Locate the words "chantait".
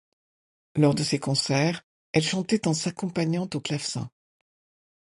2.23-2.67